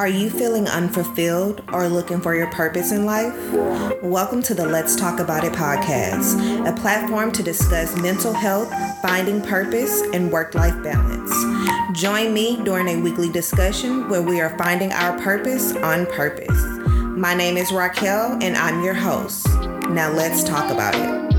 [0.00, 3.34] Are you feeling unfulfilled or looking for your purpose in life?
[4.02, 9.42] Welcome to the Let's Talk About It podcast, a platform to discuss mental health, finding
[9.42, 11.30] purpose, and work life balance.
[12.00, 16.64] Join me during a weekly discussion where we are finding our purpose on purpose.
[17.18, 19.46] My name is Raquel, and I'm your host.
[19.90, 21.29] Now let's talk about it.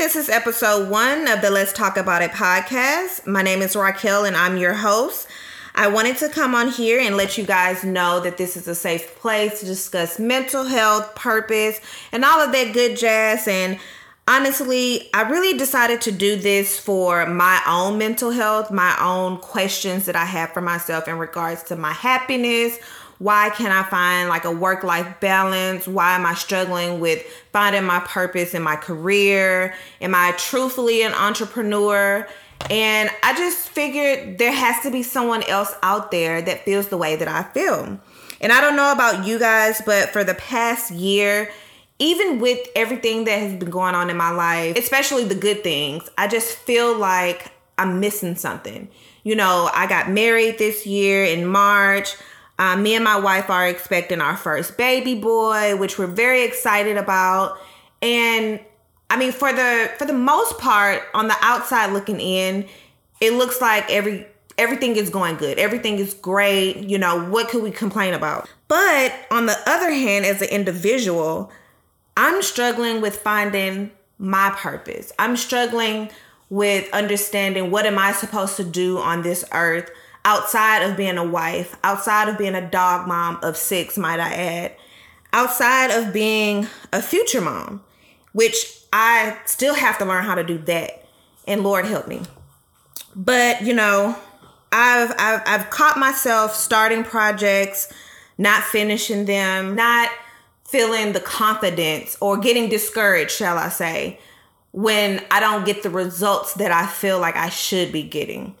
[0.00, 3.26] This is episode one of the Let's Talk About It podcast.
[3.26, 5.28] My name is Raquel and I'm your host.
[5.74, 8.74] I wanted to come on here and let you guys know that this is a
[8.74, 13.46] safe place to discuss mental health, purpose, and all of that good jazz.
[13.46, 13.78] And
[14.26, 20.06] honestly, I really decided to do this for my own mental health, my own questions
[20.06, 22.78] that I have for myself in regards to my happiness
[23.20, 25.86] why can't I find like a work life balance?
[25.86, 29.74] Why am I struggling with finding my purpose in my career?
[30.00, 32.26] Am I truthfully an entrepreneur?
[32.70, 36.96] And I just figured there has to be someone else out there that feels the
[36.96, 38.00] way that I feel.
[38.40, 41.50] And I don't know about you guys, but for the past year,
[41.98, 46.08] even with everything that has been going on in my life, especially the good things,
[46.16, 48.88] I just feel like I'm missing something.
[49.24, 52.16] You know, I got married this year in March.
[52.60, 56.98] Um, me and my wife are expecting our first baby boy, which we're very excited
[56.98, 57.56] about.
[58.02, 58.60] And
[59.08, 62.68] I mean, for the for the most part, on the outside looking in,
[63.18, 64.26] it looks like every
[64.58, 65.58] everything is going good.
[65.58, 66.76] Everything is great.
[66.76, 68.46] You know, what could we complain about?
[68.68, 71.50] But on the other hand, as an individual,
[72.14, 75.12] I'm struggling with finding my purpose.
[75.18, 76.10] I'm struggling
[76.50, 79.90] with understanding what am I supposed to do on this earth
[80.24, 84.32] outside of being a wife, outside of being a dog mom of six, might I
[84.32, 84.76] add,
[85.32, 87.82] outside of being a future mom,
[88.32, 91.04] which I still have to learn how to do that.
[91.46, 92.20] And Lord help me.
[93.16, 94.16] But, you know,
[94.72, 97.92] I've I've I've caught myself starting projects,
[98.38, 100.10] not finishing them, not
[100.68, 104.20] feeling the confidence or getting discouraged, shall I say,
[104.70, 108.54] when I don't get the results that I feel like I should be getting.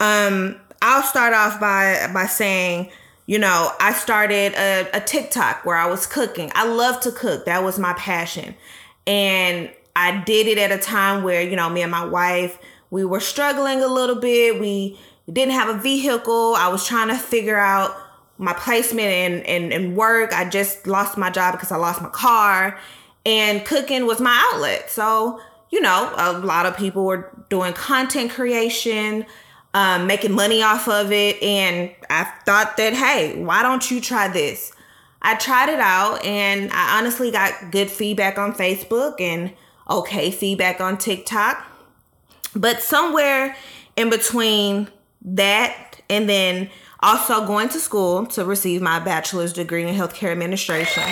[0.00, 2.90] Um I'll start off by by saying,
[3.26, 6.50] you know, I started a, a TikTok where I was cooking.
[6.54, 7.44] I love to cook.
[7.44, 8.54] That was my passion.
[9.06, 12.58] And I did it at a time where, you know, me and my wife,
[12.90, 14.60] we were struggling a little bit.
[14.60, 14.98] We
[15.30, 16.54] didn't have a vehicle.
[16.56, 17.94] I was trying to figure out
[18.38, 20.32] my placement and, and, and work.
[20.32, 22.78] I just lost my job because I lost my car.
[23.26, 24.88] And cooking was my outlet.
[24.88, 25.40] So,
[25.70, 29.26] you know, a lot of people were doing content creation
[29.74, 31.42] um, making money off of it.
[31.42, 34.72] And I thought that, hey, why don't you try this?
[35.20, 39.52] I tried it out and I honestly got good feedback on Facebook and
[39.90, 41.64] okay feedback on TikTok.
[42.54, 43.56] But somewhere
[43.96, 44.88] in between
[45.22, 51.02] that and then also going to school to receive my bachelor's degree in healthcare administration,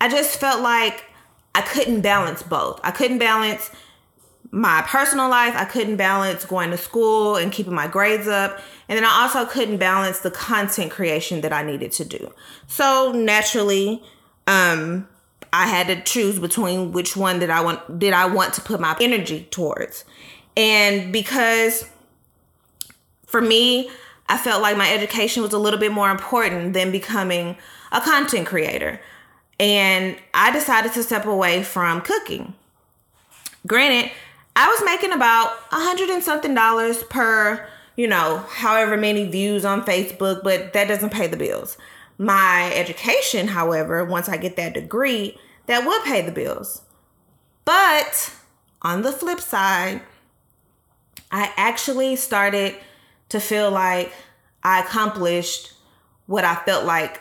[0.00, 1.04] I just felt like
[1.54, 2.80] I couldn't balance both.
[2.84, 3.70] I couldn't balance
[4.50, 8.60] my personal life, I couldn't balance going to school and keeping my grades up.
[8.88, 12.32] And then I also couldn't balance the content creation that I needed to do.
[12.66, 14.02] So naturally,
[14.46, 15.08] um,
[15.52, 18.80] I had to choose between which one that I want did I want to put
[18.80, 20.04] my energy towards.
[20.56, 21.88] And because
[23.26, 23.90] for me,
[24.28, 27.56] I felt like my education was a little bit more important than becoming
[27.92, 29.00] a content creator.
[29.58, 32.54] And I decided to step away from cooking.
[33.66, 34.10] Granted,
[34.56, 39.66] I was making about a hundred and something dollars per, you know, however many views
[39.66, 41.76] on Facebook, but that doesn't pay the bills.
[42.16, 46.80] My education, however, once I get that degree, that would pay the bills.
[47.66, 48.32] But
[48.80, 50.00] on the flip side,
[51.30, 52.76] I actually started
[53.28, 54.10] to feel like
[54.62, 55.74] I accomplished
[56.24, 57.20] what I felt like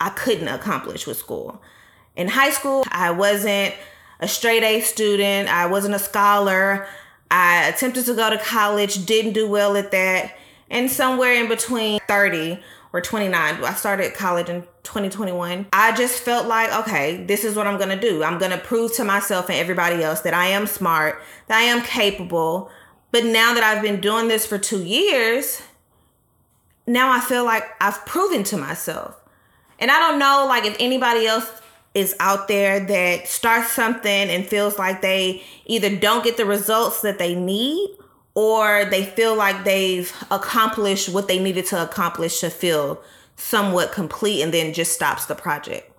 [0.00, 1.62] I couldn't accomplish with school.
[2.16, 3.74] In high school, I wasn't
[4.20, 5.48] a straight A student.
[5.48, 6.86] I wasn't a scholar.
[7.30, 10.36] I attempted to go to college, didn't do well at that.
[10.70, 12.60] And somewhere in between 30
[12.92, 15.66] or 29, I started college in 2021.
[15.72, 18.22] I just felt like, okay, this is what I'm going to do.
[18.22, 21.62] I'm going to prove to myself and everybody else that I am smart, that I
[21.62, 22.70] am capable.
[23.12, 25.62] But now that I've been doing this for two years,
[26.86, 29.20] now I feel like I've proven to myself.
[29.78, 31.50] And I don't know, like, if anybody else
[31.96, 37.00] is out there that starts something and feels like they either don't get the results
[37.00, 37.88] that they need
[38.34, 43.02] or they feel like they've accomplished what they needed to accomplish to feel
[43.36, 45.90] somewhat complete and then just stops the project.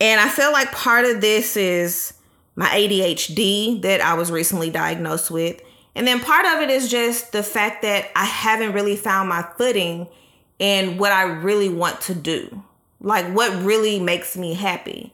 [0.00, 2.14] And I feel like part of this is
[2.56, 5.60] my ADHD that I was recently diagnosed with
[5.94, 9.46] And then part of it is just the fact that I haven't really found my
[9.58, 10.08] footing
[10.58, 12.62] in what I really want to do.
[13.00, 15.12] Like what really makes me happy.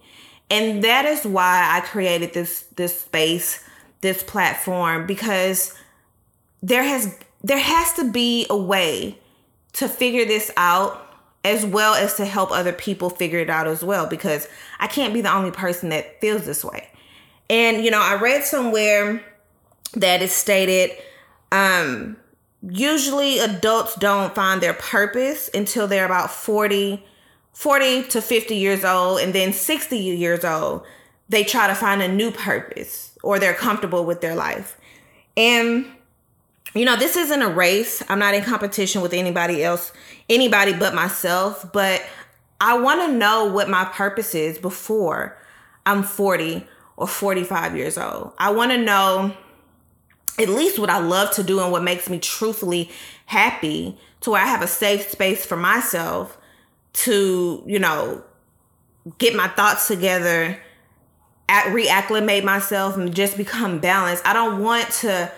[0.51, 3.63] And that is why I created this this space,
[4.01, 5.75] this platform because
[6.63, 9.19] there has there has to be a way
[9.75, 11.01] to figure this out
[11.45, 14.49] as well as to help other people figure it out as well because
[14.81, 16.89] I can't be the only person that feels this way.
[17.51, 19.23] And you know, I read somewhere
[19.95, 20.91] that is stated
[21.53, 22.17] um,
[22.63, 27.05] usually adults don't find their purpose until they're about 40
[27.55, 30.85] 40 to 50 years old and then 60 years old
[31.29, 34.79] they try to find a new purpose or they're comfortable with their life.
[35.37, 35.87] And
[36.75, 38.03] you know this isn't a race.
[38.09, 39.93] I'm not in competition with anybody else
[40.31, 42.03] anybody but myself but
[42.59, 45.37] i want to know what my purpose is before
[45.85, 46.67] i'm 40
[46.97, 48.33] or 45 years old.
[48.39, 49.35] I want to know
[50.39, 52.91] at least what I love to do and what makes me truthfully
[53.27, 56.39] happy to where I have a safe space for myself
[56.95, 58.23] to, you know,
[59.19, 60.59] get my thoughts together,
[61.49, 64.27] at reacclimate myself and just become balanced.
[64.27, 65.31] I don't want to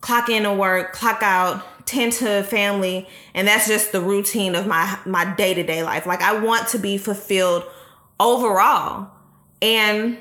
[0.00, 4.66] clock in to work, clock out, tend to family, and that's just the routine of
[4.66, 6.06] my my day-to-day life.
[6.06, 7.64] Like I want to be fulfilled
[8.18, 9.10] overall.
[9.60, 10.18] And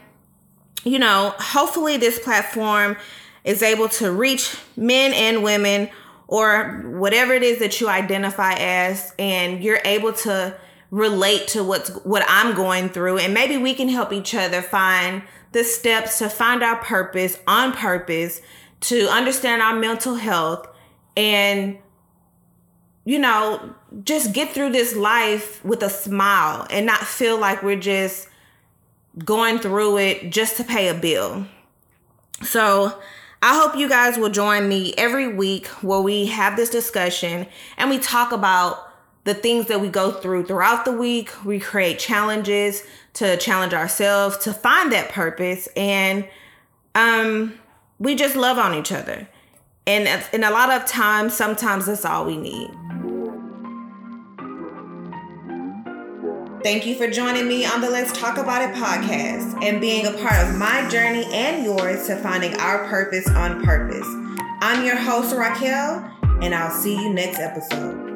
[0.84, 2.98] you know, hopefully this platform
[3.44, 5.90] is able to reach men and women
[6.28, 10.56] or whatever it is that you identify as and you're able to
[10.92, 15.24] relate to what's what I'm going through and maybe we can help each other find
[15.52, 18.42] the steps to find our purpose on purpose
[18.82, 20.68] to understand our mental health
[21.18, 21.78] and
[23.04, 27.80] you know just get through this life with a smile and not feel like we're
[27.80, 28.30] just
[29.24, 31.46] going through it just to pay a bill.
[32.42, 33.00] So
[33.46, 37.46] I hope you guys will join me every week where we have this discussion
[37.78, 38.92] and we talk about
[39.24, 41.30] the things that we go through throughout the week.
[41.46, 42.82] We create challenges
[43.14, 46.28] to challenge ourselves to find that purpose and
[46.96, 47.54] um
[48.00, 49.28] we just love on each other.
[49.86, 52.72] And and a lot of times sometimes that's all we need.
[56.66, 60.12] Thank you for joining me on the Let's Talk About It podcast and being a
[60.14, 64.08] part of my journey and yours to finding our purpose on purpose.
[64.62, 68.15] I'm your host, Raquel, and I'll see you next episode.